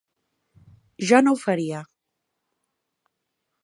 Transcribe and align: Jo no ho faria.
Jo 1.11 1.21
no 1.27 1.35
ho 1.35 1.39
faria. 1.43 1.85